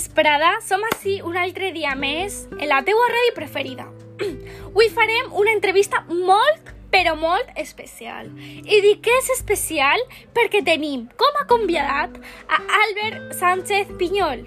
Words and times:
vesprada, 0.00 0.54
som 0.64 0.80
així 0.94 1.18
un 1.26 1.36
altre 1.36 1.74
dia 1.76 1.92
més 1.98 2.46
en 2.56 2.68
la 2.70 2.80
teua 2.86 3.08
ràdio 3.12 3.34
preferida. 3.36 3.84
Avui 4.70 4.88
farem 4.94 5.34
una 5.36 5.52
entrevista 5.52 6.00
molt, 6.08 6.70
però 6.90 7.12
molt 7.20 7.50
especial. 7.60 8.30
I 8.40 8.80
dic 8.80 9.02
que 9.04 9.16
és 9.18 9.28
especial 9.36 10.00
perquè 10.36 10.62
tenim 10.64 11.04
com 11.20 11.36
a 11.36 11.44
convidat 11.50 12.16
a 12.48 12.62
Albert 12.78 13.34
Sánchez 13.36 13.92
Pinyol. 14.00 14.46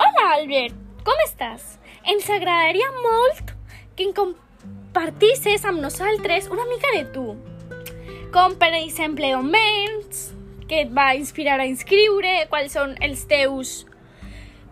Hola, 0.00 0.24
Albert, 0.38 0.78
com 1.04 1.20
estàs? 1.26 1.76
Ens 2.08 2.32
agradaria 2.32 2.88
molt 3.04 3.52
que 3.92 4.08
en 4.08 4.16
compartisses 4.16 5.68
amb 5.68 5.84
nosaltres 5.84 6.48
una 6.48 6.64
mica 6.72 6.94
de 6.96 7.04
tu. 7.12 7.26
Com, 8.32 8.56
per 8.56 8.72
exemple, 8.78 9.34
on 9.36 9.52
vens, 9.52 10.30
què 10.70 10.86
et 10.86 10.96
va 10.96 11.10
inspirar 11.18 11.60
a 11.60 11.68
inscriure, 11.68 12.46
quals 12.48 12.78
són 12.78 12.96
els 13.04 13.28
teus 13.28 13.80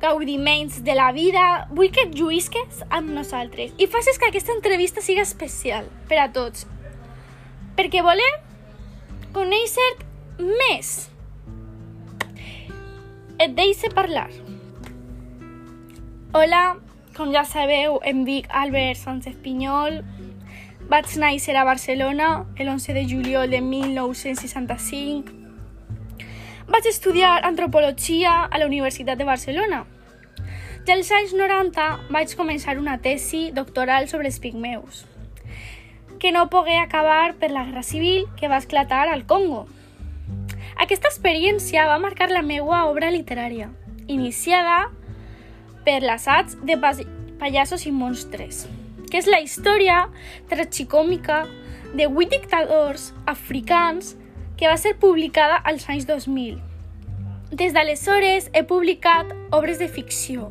gaudiments 0.01 0.83
de 0.85 0.95
la 0.95 1.11
vida. 1.13 1.45
Vull 1.71 1.93
que 1.95 2.07
et 2.07 2.17
lluïsques 2.17 2.83
amb 2.89 3.11
nosaltres 3.15 3.75
i 3.79 3.89
facis 3.91 4.19
que 4.19 4.31
aquesta 4.31 4.55
entrevista 4.57 5.05
siga 5.05 5.25
especial 5.27 5.89
per 6.11 6.21
a 6.23 6.29
tots. 6.33 6.67
Perquè 7.79 8.03
volem 8.03 8.43
conèixer 9.37 9.89
més. 10.41 11.09
Et 13.39 13.55
deixe 13.55 13.91
parlar. 13.95 14.29
Hola, 16.35 16.63
com 17.17 17.31
ja 17.35 17.45
sabeu, 17.47 18.01
em 18.07 18.25
dic 18.27 18.51
Albert 18.51 18.99
Sánchez 19.01 19.39
Pinyol, 19.43 20.03
vaig 20.91 21.15
néixer 21.23 21.57
a 21.57 21.65
Barcelona 21.67 22.47
el 22.57 22.69
11 22.75 22.95
de 22.99 23.07
juliol 23.09 23.51
de 23.51 23.63
1965. 23.63 25.38
Vaig 26.69 26.85
estudiar 26.85 27.47
antropologia 27.49 28.45
a 28.45 28.59
la 28.59 28.67
Universitat 28.67 29.17
de 29.17 29.25
Barcelona. 29.25 29.87
I 30.85 30.93
als 30.93 31.09
anys 31.17 31.33
90 31.33 31.87
vaig 32.13 32.35
començar 32.37 32.75
una 32.77 32.99
tesi 33.01 33.49
doctoral 33.57 34.09
sobre 34.09 34.29
els 34.29 34.37
pigmeus, 34.41 35.07
que 36.21 36.33
no 36.33 36.51
pogué 36.53 36.77
acabar 36.77 37.35
per 37.41 37.51
la 37.55 37.65
guerra 37.65 37.83
civil 37.83 38.29
que 38.37 38.53
va 38.53 38.61
esclatar 38.61 39.09
al 39.09 39.25
Congo. 39.25 39.65
Aquesta 40.77 41.09
experiència 41.09 41.89
va 41.89 41.99
marcar 42.05 42.29
la 42.29 42.45
meva 42.45 42.85
obra 42.93 43.11
literària, 43.17 43.71
iniciada 44.07 44.91
per 45.89 46.03
l'assaig 46.05 46.53
de 46.69 46.77
pallassos 46.81 47.89
i 47.89 47.97
monstres, 47.97 48.67
que 49.09 49.25
és 49.25 49.29
la 49.29 49.41
història 49.41 50.05
tragicòmica 50.53 51.47
de 51.97 52.13
vuit 52.13 52.29
dictadors 52.29 53.15
africans 53.25 54.19
que 54.59 54.67
va 54.67 54.77
ser 54.77 54.97
publicada 54.99 55.57
als 55.57 55.89
anys 55.89 56.05
2000. 56.07 56.59
Des 57.55 57.73
d'aleshores 57.73 58.51
he 58.53 58.65
publicat 58.67 59.31
obres 59.55 59.79
de 59.79 59.87
ficció, 59.89 60.51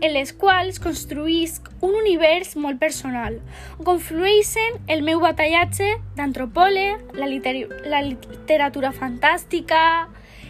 en 0.00 0.14
les 0.16 0.32
quals 0.32 0.80
construïsc 0.82 1.68
un 1.84 1.94
univers 1.94 2.56
molt 2.56 2.80
personal, 2.80 3.36
on 3.76 3.84
conflueixen 3.86 4.80
el 4.88 5.04
meu 5.06 5.20
batallatge 5.22 5.92
d'antropòleg, 6.16 7.12
la, 7.14 7.28
liter 7.28 7.68
la 7.86 8.00
literatura 8.02 8.90
fantàstica 8.96 10.08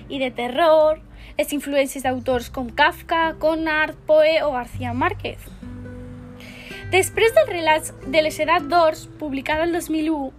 i 0.08 0.22
de 0.22 0.30
terror, 0.30 1.02
les 1.36 1.52
influències 1.52 2.06
d'autors 2.06 2.48
com 2.54 2.70
Kafka, 2.70 3.34
Conrad, 3.42 3.98
Poe 4.06 4.38
o 4.46 4.54
García 4.54 4.94
Márquez. 4.94 5.42
Després 6.92 7.34
dels 7.34 7.50
relats 7.50 7.92
de 8.06 8.22
les 8.22 8.38
Edat 8.40 8.64
d'Ors, 8.68 9.06
publicada 9.18 9.64
el 9.64 9.72
2001, 9.72 10.32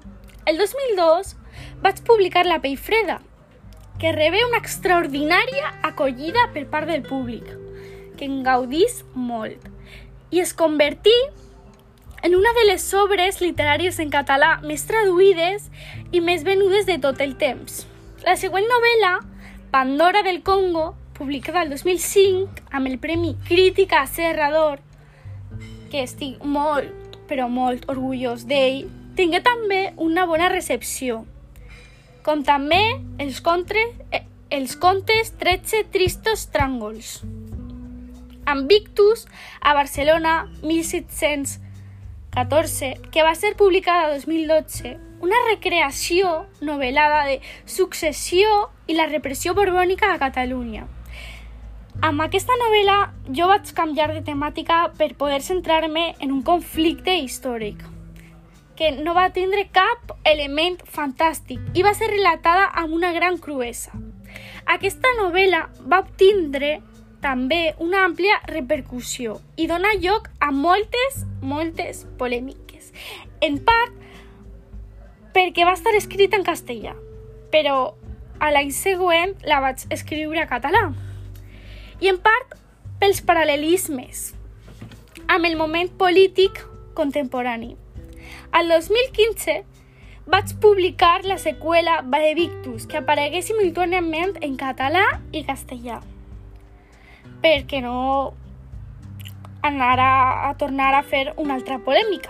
el 0.45 0.57
2002 0.57 1.35
vaig 1.81 2.01
publicar 2.07 2.45
La 2.45 2.59
pell 2.63 2.77
freda, 2.77 3.19
que 3.99 4.11
rebé 4.11 4.43
una 4.45 4.59
extraordinària 4.61 5.73
acollida 5.83 6.49
per 6.53 6.65
part 6.71 6.89
del 6.89 7.03
públic, 7.05 7.45
que 8.17 8.25
en 8.25 8.41
gaudís 8.43 9.03
molt, 9.13 9.69
i 10.33 10.41
es 10.41 10.53
convertí 10.53 11.15
en 12.23 12.35
una 12.35 12.53
de 12.53 12.65
les 12.65 12.85
obres 12.93 13.41
literàries 13.43 13.99
en 13.99 14.09
català 14.09 14.55
més 14.63 14.85
traduïdes 14.87 15.67
i 16.11 16.21
més 16.23 16.45
venudes 16.47 16.87
de 16.87 16.97
tot 17.03 17.19
el 17.21 17.35
temps. 17.37 17.83
La 18.23 18.37
següent 18.39 18.65
novel·la, 18.69 19.17
Pandora 19.73 20.21
del 20.23 20.41
Congo, 20.43 20.93
publicada 21.17 21.63
el 21.63 21.69
2005 21.73 22.69
amb 22.71 22.87
el 22.87 22.97
Premi 22.99 23.35
Crítica 23.47 24.05
Serrador, 24.07 24.79
que 25.91 26.03
estic 26.07 26.41
molt, 26.45 27.17
però 27.29 27.49
molt 27.51 27.85
orgullós 27.91 28.47
d'ell, 28.47 28.87
tingué 29.17 29.43
també 29.45 29.91
una 29.97 30.25
bona 30.25 30.47
recepció, 30.49 31.25
com 32.23 32.39
també 32.47 32.79
els, 33.19 33.41
contres, 33.43 33.91
eh, 34.11 34.23
els 34.49 34.75
contes 34.79 35.33
13 35.39 35.83
tristos 35.91 36.47
tràngols. 36.53 37.23
Amb 38.47 38.67
Victus, 38.67 39.27
a 39.61 39.73
Barcelona, 39.75 40.47
1714, 40.63 42.95
que 43.11 43.23
va 43.23 43.35
ser 43.35 43.55
publicada 43.55 44.15
en 44.15 44.21
2012, 44.23 44.97
una 45.23 45.35
recreació 45.47 46.45
novel·lada 46.59 47.25
de 47.29 47.39
successió 47.65 48.69
i 48.87 48.93
la 48.97 49.07
repressió 49.07 49.53
borbònica 49.55 50.11
a 50.11 50.19
Catalunya. 50.19 50.87
Amb 52.03 52.21
aquesta 52.25 52.53
novel·la 52.59 53.13
jo 53.31 53.47
vaig 53.47 53.71
canviar 53.77 54.11
de 54.11 54.21
temàtica 54.25 54.91
per 54.97 55.15
poder 55.15 55.41
centrar-me 55.45 56.15
en 56.19 56.31
un 56.33 56.41
conflicte 56.43 57.15
històric 57.15 57.92
que 58.83 58.91
no 58.91 59.13
va 59.15 59.29
tindre 59.31 59.61
cap 59.71 60.09
element 60.27 60.81
fantàstic 60.91 61.77
i 61.79 61.83
va 61.85 61.93
ser 61.95 62.09
relatada 62.11 62.65
amb 62.81 62.91
una 62.91 63.13
gran 63.15 63.37
cruesa. 63.39 63.93
Aquesta 64.73 65.07
novel·la 65.21 65.61
va 65.87 66.01
obtindre 66.03 66.81
també 67.23 67.61
una 67.79 68.01
àmplia 68.03 68.41
repercussió 68.49 69.37
i 69.55 69.69
dona 69.71 69.93
lloc 70.01 70.27
a 70.43 70.49
moltes, 70.51 71.21
moltes 71.39 72.01
polèmiques. 72.19 72.89
En 73.39 73.61
part 73.63 73.95
perquè 75.37 75.63
va 75.63 75.77
estar 75.77 75.93
escrita 75.95 76.35
en 76.35 76.43
castellà, 76.43 76.91
però 77.55 77.93
a 78.43 78.49
l'any 78.51 78.73
següent 78.75 79.37
la 79.47 79.61
vaig 79.63 79.85
escriure 79.95 80.43
a 80.43 80.49
català 80.51 80.89
i 82.03 82.11
en 82.11 82.19
part 82.19 82.59
pels 82.99 83.23
paral·lelismes 83.23 84.33
amb 85.31 85.47
el 85.47 85.55
moment 85.55 85.95
polític 86.03 86.59
contemporani. 86.99 87.77
Al 88.53 88.67
2015 88.69 89.63
vaig 90.29 90.51
publicar 90.61 91.23
la 91.25 91.39
seqüela 91.41 92.03
Victus, 92.37 92.85
que 92.85 92.99
aparegué 92.99 93.41
simultàniament 93.41 94.37
en 94.45 94.53
català 94.61 95.01
i 95.31 95.41
castellà, 95.43 95.97
perquè 97.41 97.81
no 97.81 98.35
anar 99.63 99.97
a, 99.97 100.49
a 100.49 100.53
tornar 100.53 100.93
a 100.93 101.01
fer 101.01 101.33
una 101.37 101.55
altra 101.55 101.79
polèmica. 101.79 102.29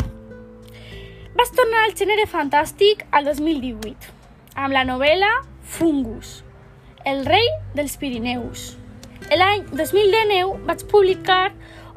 Vas 1.36 1.52
tornar 1.52 1.84
al 1.84 1.98
gènere 2.00 2.26
fantàstic 2.26 3.04
al 3.12 3.28
2018, 3.28 4.16
amb 4.56 4.74
la 4.80 4.86
novel·la 4.88 5.34
Fungus, 5.76 6.46
el 7.04 7.26
rei 7.28 7.52
dels 7.76 7.98
Pirineus. 8.00 8.78
L'any 9.28 9.68
2019 9.76 10.64
vaig 10.72 10.88
publicar 10.88 11.52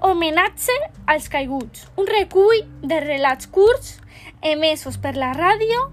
Homenatge 0.04 0.74
als 1.06 1.28
caiguts, 1.32 1.86
un 1.96 2.06
recull 2.06 2.64
de 2.82 3.00
relats 3.00 3.48
curts 3.48 3.96
emesos 4.42 4.98
per 5.00 5.14
la 5.16 5.32
ràdio 5.34 5.86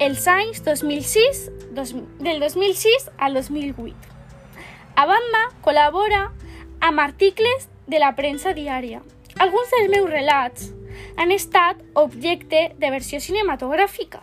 els 0.00 0.24
anys 0.32 0.62
2006, 0.64 1.50
dos, 1.76 1.92
del 2.18 2.40
2006 2.40 3.10
al 3.18 3.34
2008. 3.36 3.94
A 4.96 5.04
banda, 5.06 5.42
col·labora 5.60 6.30
amb 6.80 7.02
articles 7.04 7.68
de 7.86 8.00
la 8.00 8.14
premsa 8.16 8.54
diària. 8.56 9.02
Alguns 9.36 9.68
dels 9.74 9.90
meus 9.92 10.08
relats 10.08 10.70
han 11.20 11.32
estat 11.36 11.82
objecte 12.00 12.70
de 12.80 12.90
versió 12.90 13.20
cinematogràfica, 13.20 14.22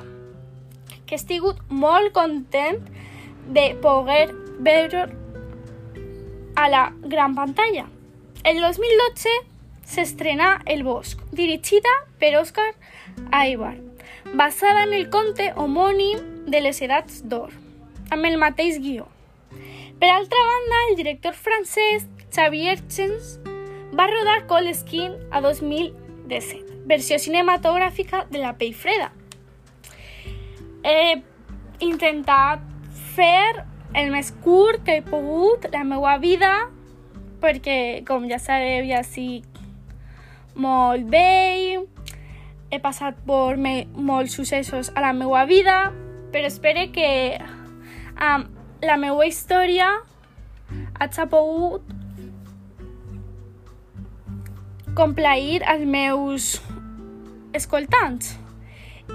que 1.06 1.14
he 1.14 1.22
estat 1.22 1.62
molt 1.70 2.10
content 2.18 2.82
de 3.54 3.68
poder 3.82 4.34
veure 4.60 5.06
a 6.58 6.66
la 6.74 6.84
gran 7.06 7.38
pantalla. 7.38 7.86
El 8.48 8.62
2012 8.62 9.30
s'estrena 9.84 10.62
El 10.66 10.84
Bosc, 10.84 11.20
dirigida 11.34 11.92
per 12.18 12.30
Òscar 12.40 12.70
Aibar, 13.30 13.74
basada 14.40 14.86
en 14.86 14.94
el 14.96 15.10
conte 15.12 15.50
homònim 15.60 16.46
de 16.48 16.62
les 16.64 16.80
edats 16.86 17.26
d'or, 17.28 17.52
amb 18.08 18.24
el 18.30 18.38
mateix 18.40 18.78
guió. 18.80 19.10
Per 20.00 20.08
altra 20.14 20.46
banda, 20.52 20.80
el 20.92 20.96
director 20.96 21.36
francès 21.36 22.06
Xavier 22.32 22.78
Chens 22.88 23.36
va 23.92 24.08
rodar 24.14 24.46
Cold 24.48 24.72
Skin 24.80 25.20
a 25.28 25.44
2017, 25.44 26.88
versió 26.88 27.20
cinematogràfica 27.20 28.30
de 28.32 28.46
La 28.46 28.56
pell 28.56 28.72
freda. 28.72 29.12
He 30.88 31.20
intentat 31.84 32.64
el 33.92 34.16
més 34.16 34.32
curt 34.40 34.88
que 34.88 35.02
he 35.02 35.70
la 35.74 35.84
meva 35.84 36.18
vida, 36.24 36.70
perquè, 37.42 38.04
com 38.08 38.26
ja 38.30 38.40
sabeu, 38.42 38.88
ja 38.90 39.04
estic 39.06 39.46
molt 40.58 41.06
bé 41.12 41.78
he 42.72 42.80
passat 42.84 43.16
per 43.28 43.56
molts 43.60 44.36
successos 44.36 44.92
a 44.96 45.04
la 45.06 45.14
meva 45.14 45.46
vida, 45.46 45.92
però 46.34 46.50
espero 46.50 46.88
que 46.92 47.38
amb 48.18 48.50
la 48.84 48.98
meva 49.00 49.26
història 49.26 49.88
hagi 51.00 51.28
pogut 51.32 51.86
complair 54.98 55.62
els 55.70 55.86
meus 55.86 56.50
escoltants. 57.54 58.34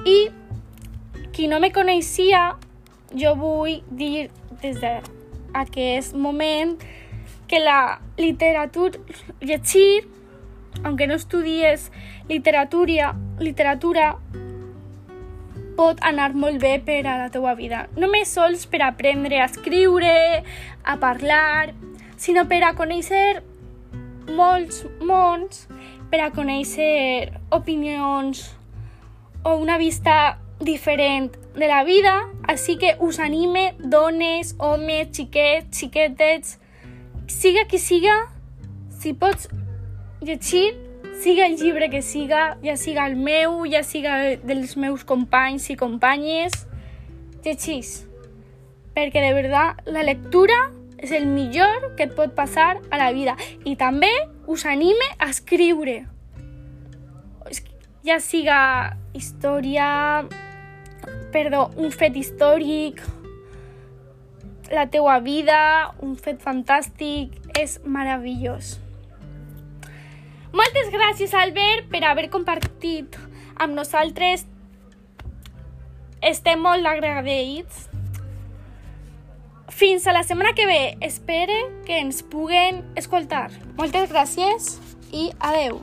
I 0.06 0.30
qui 1.34 1.48
no 1.50 1.58
me 1.60 1.72
coneixia, 1.74 2.54
jo 3.12 3.34
vull 3.36 3.82
dir 3.90 4.30
des 4.62 4.78
d'aquest 4.80 6.14
moment 6.14 6.78
que 7.52 7.60
la 7.60 8.00
literatura, 8.16 8.99
llegir, 9.43 10.08
aunque 10.84 11.06
no 11.06 11.12
estudies 11.12 11.93
literatura, 12.26 13.14
literatura 13.38 14.16
pot 15.76 16.00
anar 16.00 16.31
molt 16.32 16.62
bé 16.62 16.78
per 16.81 17.02
a 17.04 17.19
la 17.20 17.26
teua 17.34 17.52
vida. 17.58 17.82
No 17.93 18.06
només 18.06 18.32
sols 18.32 18.64
per 18.64 18.81
aprendre 18.87 19.43
a 19.43 19.50
escriure, 19.50 20.14
a 20.81 20.96
parlar, 20.96 21.75
sinó 22.16 22.46
per 22.49 22.62
a 22.64 22.72
conèixer 22.72 23.43
molts 24.32 24.87
mons, 25.05 25.66
per 26.08 26.22
a 26.25 26.31
conèixer 26.32 27.37
opinions 27.52 28.46
o 29.44 29.58
una 29.60 29.76
vista 29.76 30.38
diferent 30.64 31.37
de 31.52 31.69
la 31.69 31.84
vida, 31.84 32.16
així 32.48 32.81
que 32.81 32.96
us 32.96 33.20
anime, 33.20 33.75
dones, 33.76 34.56
homes, 34.56 35.12
xiquets, 35.12 35.84
xiquetes, 35.84 36.56
siga 37.32 37.64
qui 37.69 37.81
siga, 37.81 38.14
si 39.00 39.14
pots 39.17 39.49
llegir, 40.20 40.76
siga 41.23 41.46
el 41.46 41.56
llibre 41.56 41.88
que 41.90 42.02
siga, 42.02 42.58
ja 42.62 42.76
siga 42.76 43.06
el 43.08 43.17
meu, 43.17 43.64
ja 43.70 43.82
siga 43.82 44.37
dels 44.44 44.76
meus 44.76 45.05
companys 45.08 45.70
i 45.73 45.76
companyes, 45.81 46.67
llegís. 47.44 48.02
Perquè 48.93 49.25
de 49.25 49.32
veritat 49.34 49.82
la 49.88 50.05
lectura 50.05 50.58
és 51.02 51.11
el 51.17 51.26
millor 51.26 51.93
que 51.96 52.06
et 52.06 52.14
pot 52.14 52.34
passar 52.37 52.76
a 52.90 53.00
la 53.00 53.11
vida. 53.17 53.34
I 53.64 53.75
també 53.81 54.12
us 54.46 54.67
anime 54.69 55.08
a 55.19 55.31
escriure. 55.32 56.02
Ja 58.06 58.19
siga 58.19 58.61
història, 59.14 60.29
perdó, 61.34 61.69
un 61.79 61.90
fet 61.94 62.17
històric, 62.19 63.02
la 64.72 64.86
teua 64.90 65.19
vida, 65.20 65.92
un 66.00 66.16
fet 66.16 66.40
fantàstic, 66.40 67.36
és 67.60 67.78
meravellós. 67.84 68.78
Moltes 70.52 70.90
gràcies, 70.92 71.32
Albert, 71.36 71.88
per 71.92 72.02
haver 72.08 72.28
compartit 72.32 73.16
amb 73.60 73.76
nosaltres. 73.76 74.46
Estem 76.22 76.60
molt 76.64 76.86
agraïts. 76.86 77.88
Fins 79.72 80.06
a 80.06 80.12
la 80.12 80.22
setmana 80.22 80.52
que 80.56 80.66
ve. 80.69 80.96
Espere 81.00 81.56
que 81.86 81.98
ens 82.00 82.22
puguen 82.22 82.84
escoltar. 82.96 83.48
Moltes 83.80 84.12
gràcies 84.12 84.76
i 85.12 85.30
adeu. 85.40 85.80